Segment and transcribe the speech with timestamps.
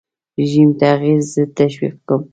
[0.39, 2.21] رژیم تغییر زه تشویق کړم.